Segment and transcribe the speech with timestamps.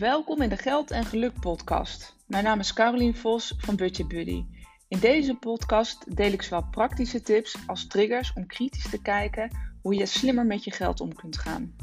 [0.00, 2.16] Welkom in de Geld en Geluk podcast.
[2.26, 4.44] Mijn naam is Carolien Vos van Budget Buddy.
[4.88, 9.50] In deze podcast deel ik zowel praktische tips als triggers om kritisch te kijken
[9.82, 11.76] hoe je slimmer met je geld om kunt gaan.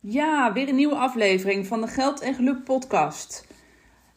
[0.00, 3.46] Ja, weer een nieuwe aflevering van de Geld en Geluk podcast.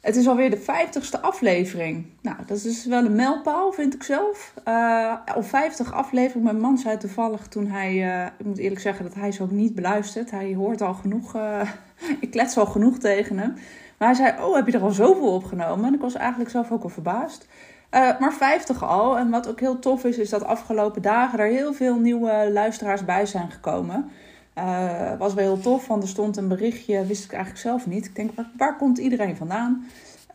[0.05, 2.05] Het is alweer de vijftigste aflevering.
[2.21, 4.53] Nou, dat is wel een mijlpaal, vind ik zelf.
[4.67, 6.43] Uh, al 50 afleveringen.
[6.43, 7.93] Mijn man zei toevallig toen hij...
[7.93, 10.31] Uh, ik moet eerlijk zeggen dat hij ze ook niet beluistert.
[10.31, 11.35] Hij hoort al genoeg...
[11.35, 11.61] Uh,
[12.19, 13.53] ik klets al genoeg tegen hem.
[13.97, 15.85] Maar hij zei, oh, heb je er al zoveel opgenomen?
[15.85, 17.47] En ik was eigenlijk zelf ook al verbaasd.
[17.91, 19.17] maar 50 al.
[19.17, 23.05] En wat ook heel tof is, is dat afgelopen dagen er heel veel nieuwe luisteraars
[23.05, 24.11] bij zijn gekomen.
[24.57, 28.05] Uh, was wel heel tof, want er stond een berichtje, wist ik eigenlijk zelf niet.
[28.05, 29.85] Ik denk, waar, waar komt iedereen vandaan?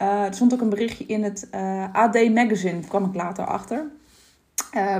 [0.02, 3.86] Uh, er stond ook een berichtje in het eh, AD Magazine, kwam ik later achter.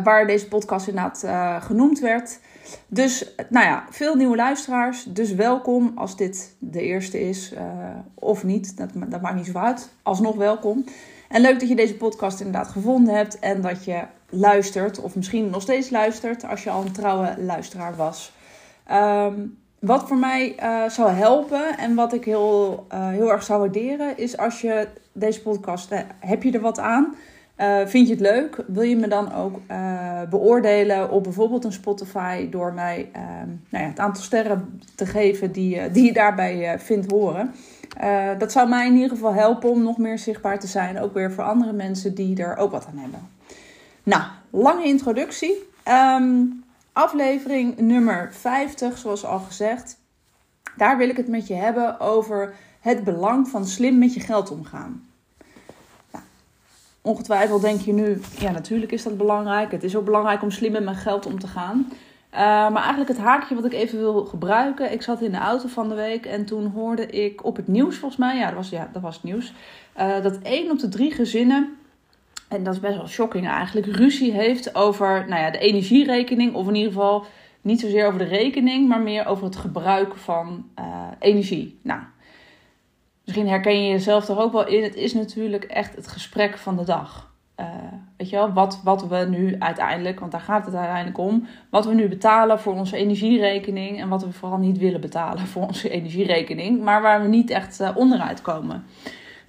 [0.05, 1.25] waar deze podcast inderdaad
[1.65, 2.39] genoemd werd.
[2.87, 5.05] Dus, nou ja, veel nieuwe luisteraars.
[5.05, 7.55] Dus welkom als dit de eerste is.
[8.15, 9.89] of niet, dat, dat maakt niet zo uit.
[10.03, 10.85] Alsnog welkom.
[11.29, 13.39] En leuk dat je deze podcast inderdaad gevonden hebt.
[13.39, 17.97] En dat je luistert, of misschien nog steeds luistert, als je al een trouwe luisteraar
[17.97, 18.33] was.
[18.87, 19.35] Ehm,
[19.79, 24.19] wat voor mij uh, zou helpen en wat ik heel, uh, heel erg zou waarderen,
[24.19, 27.15] is als je deze podcast, uh, heb je er wat aan?
[27.87, 28.65] vind je het leuk?
[28.67, 29.61] Wil je me dan ook
[30.31, 35.53] beoordelen op bijvoorbeeld een Spotify door mij ehm, nou ja, het aantal sterren te geven
[35.53, 37.55] die, die je daarbij vindt horen?
[38.39, 41.33] dat zou mij in ieder geval helpen om nog meer zichtbaar te zijn, ook weer
[41.33, 43.29] voor andere mensen die er ook wat aan hebben.
[44.03, 45.55] Nou, lange introductie.
[45.89, 49.99] Um, aflevering nummer 50, zoals al gezegd.
[50.77, 54.51] Daar wil ik het met je hebben over het belang van slim met je geld
[54.51, 55.09] omgaan.
[56.13, 56.25] Nou,
[57.01, 59.71] ongetwijfeld denk je nu, ja natuurlijk is dat belangrijk.
[59.71, 61.87] Het is ook belangrijk om slim met mijn geld om te gaan.
[62.33, 64.93] Uh, maar eigenlijk het haakje wat ik even wil gebruiken.
[64.93, 67.97] Ik zat in de auto van de week en toen hoorde ik op het nieuws
[67.97, 69.53] volgens mij, ja dat was, ja, dat was het nieuws,
[69.99, 71.79] uh, dat één op de drie gezinnen
[72.51, 76.55] en dat is best wel shocking eigenlijk, ruzie heeft over nou ja, de energierekening.
[76.55, 77.25] Of in ieder geval
[77.61, 80.85] niet zozeer over de rekening, maar meer over het gebruik van uh,
[81.19, 81.79] energie.
[81.83, 82.01] Nou,
[83.25, 84.83] misschien herken je jezelf er ook wel in.
[84.83, 87.29] Het is natuurlijk echt het gesprek van de dag.
[87.61, 87.67] Uh,
[88.17, 91.87] weet je wel, wat, wat we nu uiteindelijk, want daar gaat het uiteindelijk om, wat
[91.87, 95.91] we nu betalen voor onze energierekening en wat we vooral niet willen betalen voor onze
[95.99, 98.85] energierekening, maar waar we niet echt uh, onderuit komen.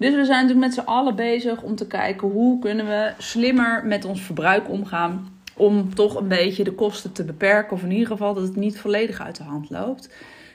[0.02, 3.84] Dus we zijn natuurlijk met z'n allen bezig om te kijken hoe kunnen we slimmer
[3.86, 5.40] met ons verbruik omgaan.
[5.56, 7.72] Om toch een beetje de kosten te beperken.
[7.72, 10.08] Of in ieder geval dat het niet volledig uit de hand loopt.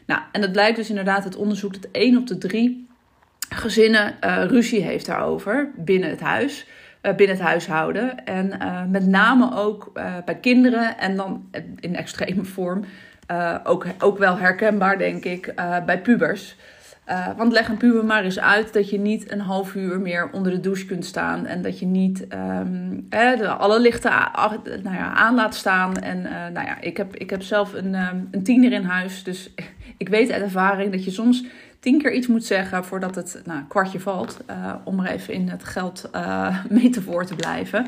[0.05, 2.87] Nou, en dat blijkt dus inderdaad uit onderzoek dat 1 op de 3
[3.49, 6.65] gezinnen uh, ruzie heeft daarover binnen het huis.
[7.01, 8.25] Uh, binnen het huishouden.
[8.25, 9.91] En uh, met name ook
[10.25, 12.83] bij kinderen en dan in extreme vorm.
[13.63, 15.53] ook, ook wel herkenbaar, denk ik,
[15.85, 16.55] bij pubers.
[17.09, 20.29] Uh, want leg een puber maar eens uit dat je niet een half uur meer
[20.31, 21.45] onder de douche kunt staan.
[21.45, 22.29] En dat je niet
[23.09, 24.11] de, alle lichten
[24.83, 25.97] nou ja, aan laat staan.
[25.97, 29.23] En uh, nou ja, ik heb, ik heb zelf een, um, een tiener in huis.
[29.23, 29.53] Dus
[29.97, 31.45] ik weet uit ervaring dat je soms
[31.79, 34.39] tien keer iets moet zeggen voordat het nou, kwartje valt.
[34.49, 36.09] Uh, om er even in het geld
[36.69, 37.87] metafoor te blijven.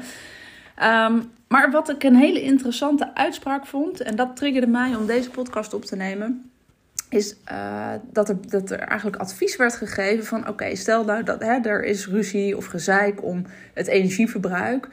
[0.84, 4.02] Um, maar wat ik een hele interessante uitspraak vond.
[4.02, 6.52] En dat triggerde mij om deze podcast op te nemen
[7.10, 11.44] is uh, dat, er, dat er eigenlijk advies werd gegeven van oké, stel nou dat
[11.44, 14.88] hè, er is ruzie of gezeik om het energieverbruik.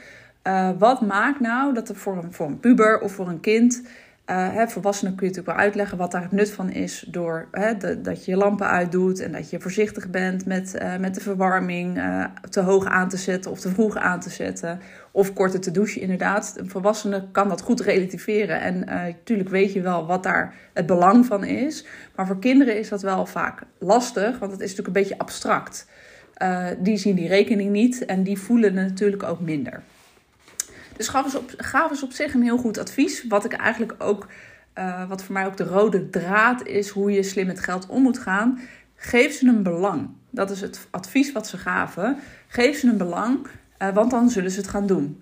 [0.47, 3.83] Uh, wat maakt nou dat er voor een, voor een puber of voor een kind,
[4.33, 8.01] hè, volwassenen kun je natuurlijk wel uitleggen wat daar het nut van is door hè,
[8.03, 12.01] dat je je lampen uitdoet en dat je voorzichtig bent met, met de verwarming
[12.51, 16.01] te hoog aan te zetten of te vroeg aan te zetten of korter te douchen,
[16.01, 16.55] inderdaad.
[16.57, 18.61] Een volwassene kan dat goed relativeren.
[18.61, 21.87] En natuurlijk weet je wel wat daar het belang van is.
[22.15, 25.87] Maar voor kinderen is dat wel vaak lastig, want het is natuurlijk een beetje abstract.
[26.79, 29.83] Die zien die rekening niet en die voelen het natuurlijk ook minder.
[30.97, 33.27] Dus gaven ze op, op zich een heel goed advies.
[33.27, 34.27] Wat ik eigenlijk ook,
[34.79, 38.03] uh, wat voor mij ook de rode draad is, hoe je slim met geld om
[38.03, 38.61] moet gaan.
[38.95, 40.09] Geef ze een belang.
[40.31, 42.17] Dat is het advies wat ze gaven.
[42.49, 43.47] Geef ze een belang
[43.79, 45.21] uh, want dan zullen ze het gaan doen.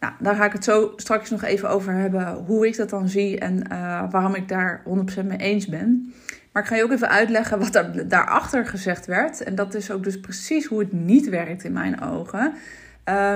[0.00, 3.08] Nou, daar ga ik het zo straks nog even over hebben, hoe ik dat dan
[3.08, 4.82] zie en uh, waarom ik daar
[5.22, 6.14] 100% mee eens ben.
[6.52, 9.42] Maar ik ga je ook even uitleggen wat er daarachter gezegd werd.
[9.42, 12.52] En dat is ook dus precies hoe het niet werkt in mijn ogen.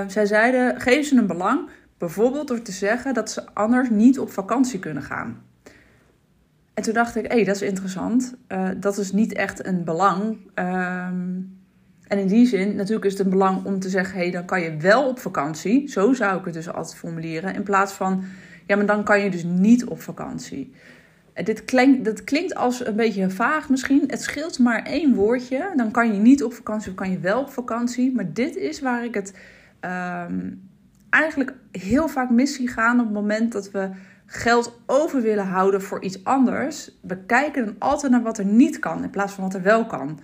[0.06, 1.68] Zij zeiden, geef ze een belang,
[2.00, 5.42] bijvoorbeeld door te zeggen dat ze anders niet op vakantie kunnen gaan.
[6.74, 8.34] En toen dacht ik, hé, hey, dat is interessant.
[8.48, 10.36] Uh, dat is niet echt een belang.
[10.54, 11.40] Ehm,
[12.06, 14.44] en in die zin, natuurlijk is het een belang om te zeggen: hé, hey, dan
[14.44, 15.88] kan je wel op vakantie.
[15.88, 17.54] Zo zou ik het dus altijd formuleren.
[17.54, 18.24] In plaats van:
[18.66, 20.72] ja, maar dan kan je dus niet op vakantie.
[21.34, 24.04] dit klinkt, dat klinkt als een beetje vaag misschien.
[24.06, 25.72] Het scheelt maar één woordje.
[25.76, 28.14] Dan kan je niet op vakantie of kan je wel op vakantie.
[28.14, 29.34] Maar dit is waar ik het
[29.80, 30.50] ehm,
[31.10, 33.90] eigenlijk heel vaak mis zie gaan op het moment dat we
[34.26, 36.90] geld over willen houden voor iets anders.
[37.02, 39.86] We kijken dan altijd naar wat er niet kan in plaats van wat er wel
[39.86, 40.20] kan.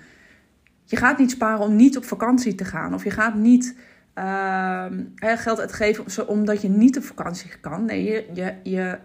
[0.84, 2.94] Je gaat niet sparen om niet op vakantie te gaan.
[2.94, 3.76] Of je gaat niet
[4.14, 4.86] uh,
[5.18, 7.84] geld uitgeven omdat je niet op vakantie kan.
[7.84, 8.98] Nee, je, je, je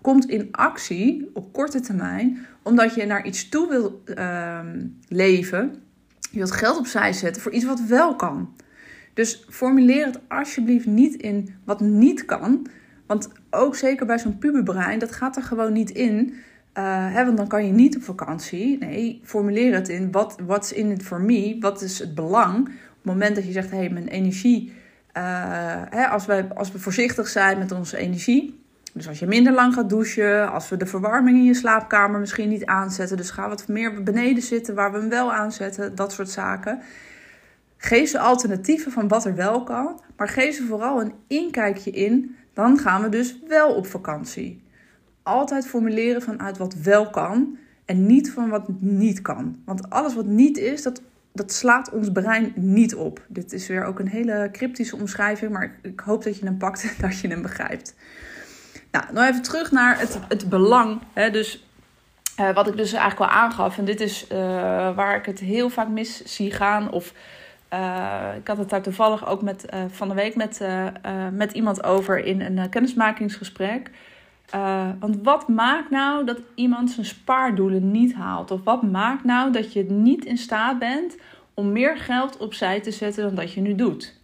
[0.00, 4.60] komt in actie op korte termijn omdat je naar iets toe wil uh,
[5.08, 5.82] leven.
[6.30, 8.54] Je wilt geld opzij zetten voor iets wat wel kan.
[9.18, 12.66] Dus formuleer het alsjeblieft niet in wat niet kan.
[13.06, 16.34] Want ook zeker bij zo'n puberbrein, dat gaat er gewoon niet in.
[16.74, 18.78] Uh, hè, want dan kan je niet op vakantie.
[18.78, 21.56] Nee, formuleer het in wat what's in it for me?
[21.60, 22.58] Wat is het belang?
[22.58, 24.72] Op het moment dat je zegt, hé, hey, mijn energie...
[25.16, 25.22] Uh,
[25.90, 28.60] hè, als, we, als we voorzichtig zijn met onze energie...
[28.92, 32.48] Dus als je minder lang gaat douchen, als we de verwarming in je slaapkamer misschien
[32.48, 36.30] niet aanzetten, dus ga wat meer beneden zitten waar we hem wel aanzetten, dat soort
[36.30, 36.80] zaken.
[37.78, 42.36] Geef ze alternatieven van wat er wel kan, maar geef ze vooral een inkijkje in.
[42.52, 44.62] Dan gaan we dus wel op vakantie.
[45.22, 49.62] Altijd formuleren vanuit wat wel kan en niet van wat niet kan.
[49.64, 51.02] Want alles wat niet is, dat,
[51.32, 53.24] dat slaat ons brein niet op.
[53.28, 56.82] Dit is weer ook een hele cryptische omschrijving, maar ik hoop dat je hem pakt
[56.82, 57.94] en dat je hem begrijpt.
[58.90, 61.00] Nou, nog even terug naar het, het belang.
[61.12, 61.30] Hè?
[61.30, 61.66] Dus
[62.40, 64.38] uh, wat ik dus eigenlijk wel aangaf, en dit is uh,
[64.96, 66.90] waar ik het heel vaak mis zie gaan.
[66.90, 67.12] Of
[67.72, 70.60] uh, ik had het daar toevallig ook met, van de week met,
[71.32, 73.90] met iemand over in een kennismakingsgesprek.
[74.98, 78.50] want wat maakt nou dat iemand zijn spaardoelen niet haalt?
[78.50, 81.16] Of wat maakt nou dat je niet in staat bent
[81.54, 84.18] om meer geld opzij te zetten dan dat je nu doet?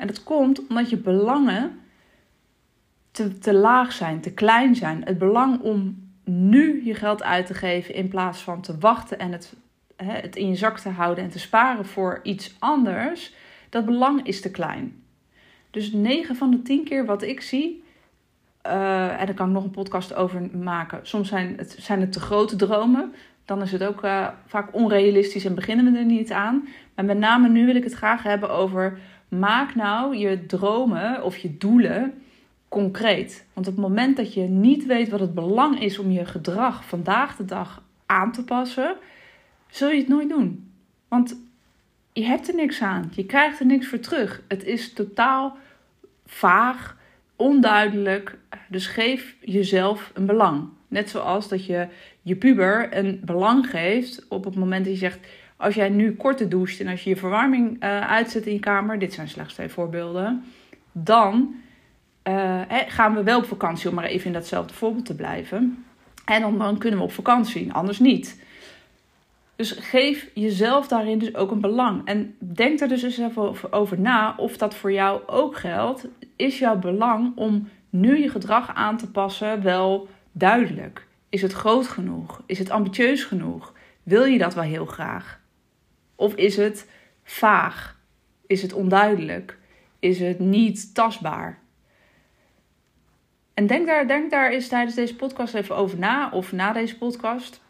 [0.00, 1.80] En dat komt omdat je belangen
[3.10, 5.04] te, te laag zijn, te klein zijn.
[5.04, 9.32] Het belang om nu je geld uit te geven in plaats van te wachten en
[9.32, 9.54] het,
[10.04, 13.34] het in je zak te houden en te sparen voor iets anders,
[13.68, 15.02] dat belang is te klein.
[15.70, 17.82] Dus 9 van de 10 keer wat ik zie,
[18.66, 21.00] uh, en daar kan ik nog een podcast over maken.
[21.02, 23.14] Soms zijn het, zijn het te grote dromen.
[23.44, 26.68] Dan is het ook uh, vaak onrealistisch en beginnen we er niet aan.
[26.94, 28.98] Maar met name nu wil ik het graag hebben over:
[29.28, 32.22] maak nou je dromen of je doelen
[32.68, 33.46] concreet.
[33.52, 36.84] Want op het moment dat je niet weet wat het belang is om je gedrag
[36.84, 38.96] vandaag de dag aan te passen,
[39.70, 40.72] zul je het nooit doen.
[41.08, 41.36] Want
[42.12, 43.12] je hebt er niks aan.
[43.14, 44.42] Je krijgt er niks voor terug.
[44.48, 45.56] Het is totaal
[46.26, 46.96] vaag,
[47.36, 48.38] onduidelijk.
[48.68, 50.68] Dus geef jezelf een belang.
[50.88, 51.86] Net zoals dat je
[52.22, 55.18] je puber een belang geeft op het moment dat je zegt:
[55.56, 58.98] als jij nu korte doucht en als je je verwarming uh, uitzet in je kamer,
[58.98, 60.44] dit zijn slechts twee voorbeelden,
[60.92, 61.54] dan
[62.28, 65.84] uh, gaan we wel op vakantie, om maar even in datzelfde voorbeeld te blijven.
[66.24, 68.44] En dan, dan kunnen we op vakantie, anders niet.
[69.60, 72.06] Dus geef jezelf daarin dus ook een belang.
[72.06, 76.08] En denk er dus eens even over na of dat voor jou ook geldt.
[76.36, 81.06] Is jouw belang om nu je gedrag aan te passen wel duidelijk?
[81.28, 82.42] Is het groot genoeg?
[82.46, 83.74] Is het ambitieus genoeg?
[84.02, 85.40] Wil je dat wel heel graag?
[86.14, 86.90] Of is het
[87.24, 87.98] vaag?
[88.46, 89.58] Is het onduidelijk?
[89.98, 91.58] Is het niet tastbaar?
[93.54, 96.98] En denk daar, denk daar eens tijdens deze podcast even over na, of na deze
[96.98, 97.60] podcast.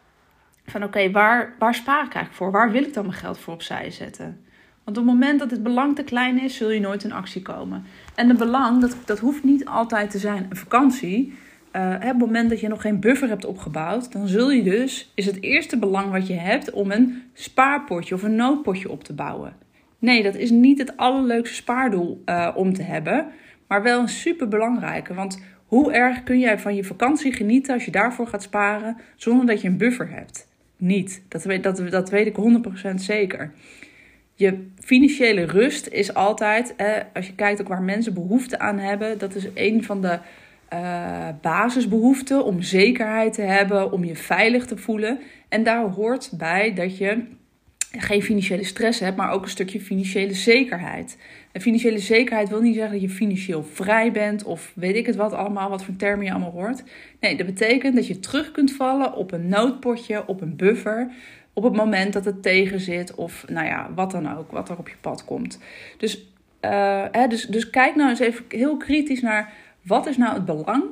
[0.65, 2.51] Van oké, waar, waar spaar ik eigenlijk voor?
[2.51, 4.45] Waar wil ik dan mijn geld voor opzij zetten?
[4.83, 7.41] Want op het moment dat het belang te klein is, zul je nooit in actie
[7.41, 7.83] komen.
[8.15, 11.33] En het belang, dat, dat hoeft niet altijd te zijn een vakantie.
[11.75, 15.11] Uh, op het moment dat je nog geen buffer hebt opgebouwd, dan zul je dus,
[15.15, 19.13] is het eerste belang wat je hebt om een spaarpotje of een noodpotje op te
[19.13, 19.55] bouwen.
[19.99, 23.27] Nee, dat is niet het allerleukste spaardoel uh, om te hebben,
[23.67, 25.13] maar wel een super belangrijke.
[25.13, 29.45] Want hoe erg kun jij van je vakantie genieten als je daarvoor gaat sparen zonder
[29.45, 30.50] dat je een buffer hebt?
[30.81, 31.23] Niet.
[31.27, 32.35] Dat weet, dat, dat weet ik
[32.91, 33.51] 100% zeker.
[34.35, 39.17] Je financiële rust is altijd, eh, als je kijkt ook waar mensen behoefte aan hebben,
[39.17, 40.19] dat is een van de
[40.73, 45.19] uh, basisbehoeften om zekerheid te hebben, om je veilig te voelen.
[45.49, 47.23] En daar hoort bij dat je
[47.91, 51.17] geen financiële stress hebt, maar ook een stukje financiële zekerheid.
[51.51, 55.15] En financiële zekerheid wil niet zeggen dat je financieel vrij bent of weet ik het
[55.15, 56.83] wat allemaal, wat voor termen je allemaal hoort.
[57.19, 61.11] Nee, dat betekent dat je terug kunt vallen op een noodpotje, op een buffer,
[61.53, 64.77] op het moment dat het tegen zit of nou ja, wat dan ook, wat er
[64.77, 65.59] op je pad komt.
[65.97, 66.27] Dus,
[66.61, 70.45] uh, hè, dus, dus kijk nou eens even heel kritisch naar wat is nou het
[70.45, 70.83] belang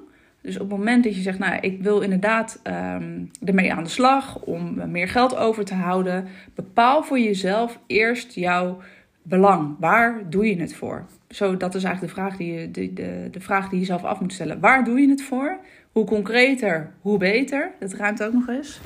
[0.42, 3.90] dus op het moment dat je zegt, nou, ik wil inderdaad um, ermee aan de
[3.90, 8.82] slag om meer geld over te houden, bepaal voor jezelf eerst jouw
[9.22, 9.76] belang?
[9.80, 11.06] Waar doe je het voor?
[11.30, 14.04] Zo, dat is eigenlijk de vraag die je, de, de, de vraag die je zelf
[14.04, 14.60] af moet stellen.
[14.60, 15.58] Waar doe je het voor?
[15.92, 17.72] Hoe concreter, hoe beter.
[17.80, 18.80] Dat ruimt ook nog eens.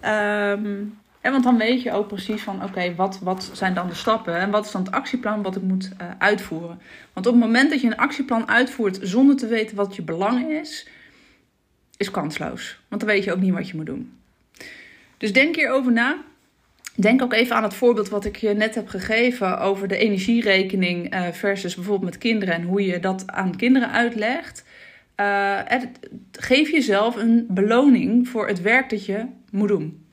[0.00, 0.76] Ehm,
[1.20, 4.36] en want dan weet je ook precies van, oké, wat, wat zijn dan de stappen
[4.36, 6.80] en wat is dan het actieplan wat ik moet uh, uitvoeren?
[7.12, 10.50] Want op het moment dat je een actieplan uitvoert zonder te weten wat je belang
[10.50, 10.88] is,
[12.00, 12.80] is kansloos.
[12.88, 14.12] Want dan weet je ook niet wat je moet doen.
[15.16, 16.22] Dus denk hierover na.
[16.94, 21.14] Denk ook even aan het voorbeeld wat ik je net heb gegeven over de energierekening
[21.14, 24.64] uh, versus bijvoorbeeld met kinderen en hoe je dat aan kinderen uitlegt.
[25.16, 25.58] Uh,
[26.32, 30.04] geef jezelf een beloning voor het werk dat je moet doen.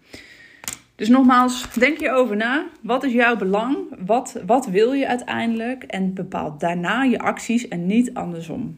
[0.95, 2.67] Dus nogmaals, denk je over na.
[2.81, 3.77] Wat is jouw belang?
[4.05, 5.83] Wat, wat wil je uiteindelijk?
[5.83, 8.77] En bepaal daarna je acties en niet andersom.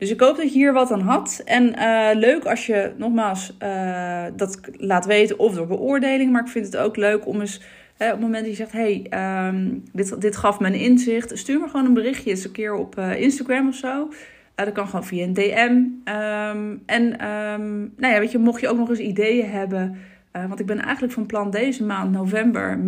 [0.00, 1.42] Dus ik hoop dat je hier wat aan had.
[1.44, 6.32] En uh, leuk als je nogmaals uh, dat laat weten of door beoordeling.
[6.32, 7.56] Maar ik vind het ook leuk om eens
[7.98, 9.06] op het moment dat je zegt: hey,
[9.48, 11.38] um, dit, dit gaf me een inzicht.
[11.38, 14.08] Stuur me gewoon een berichtje eens een keer op uh, Instagram of zo.
[14.54, 15.82] dat kan gewoon via een DM.
[16.14, 19.98] Um, en um, nou ja, weet je, mocht je ook nog eens ideeën hebben.
[20.32, 22.80] Want ik ben eigenlijk van plan deze maand november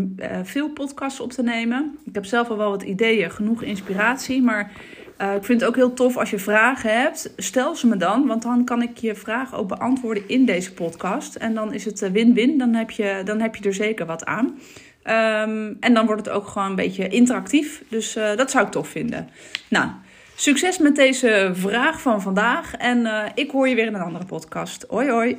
[0.42, 1.98] veel podcasts op te nemen.
[2.04, 4.42] Ik heb zelf al wel wat ideeën, genoeg inspiratie.
[4.42, 4.72] Maar
[5.22, 7.32] uh, ik vind het ook heel tof als je vragen hebt.
[7.36, 11.34] Stel ze me dan, want dan kan ik je vragen ook beantwoorden in deze podcast.
[11.34, 12.58] En dan is het win-win.
[12.58, 14.46] Dan, heb je, dan heb je er zeker wat aan.
[14.46, 17.82] Um, en dan wordt het ook gewoon een beetje interactief.
[17.88, 19.28] Dus dat zou ik tof vinden.
[19.68, 19.88] Nou,
[20.36, 22.76] succes met deze vraag van vandaag.
[22.76, 24.84] En ik hoor je weer in een andere podcast.
[24.88, 25.38] Hoi hoi.